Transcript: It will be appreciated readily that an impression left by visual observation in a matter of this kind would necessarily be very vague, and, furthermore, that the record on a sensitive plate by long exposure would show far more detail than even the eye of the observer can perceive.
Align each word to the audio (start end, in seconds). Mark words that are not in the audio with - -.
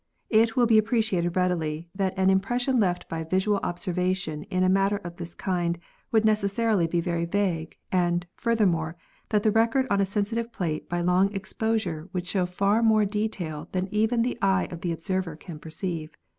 It 0.31 0.55
will 0.55 0.65
be 0.65 0.79
appreciated 0.79 1.35
readily 1.35 1.87
that 1.93 2.15
an 2.17 2.31
impression 2.31 2.79
left 2.79 3.07
by 3.07 3.23
visual 3.23 3.59
observation 3.61 4.41
in 4.45 4.63
a 4.63 4.67
matter 4.67 4.97
of 4.97 5.17
this 5.17 5.35
kind 5.35 5.77
would 6.11 6.25
necessarily 6.25 6.87
be 6.87 6.99
very 6.99 7.25
vague, 7.25 7.77
and, 7.91 8.25
furthermore, 8.35 8.95
that 9.29 9.43
the 9.43 9.51
record 9.51 9.85
on 9.91 10.01
a 10.01 10.05
sensitive 10.07 10.51
plate 10.51 10.89
by 10.89 11.01
long 11.01 11.31
exposure 11.35 12.09
would 12.13 12.25
show 12.25 12.47
far 12.47 12.81
more 12.81 13.05
detail 13.05 13.67
than 13.73 13.93
even 13.93 14.23
the 14.23 14.39
eye 14.41 14.67
of 14.71 14.81
the 14.81 14.91
observer 14.91 15.35
can 15.35 15.59
perceive. 15.59 16.17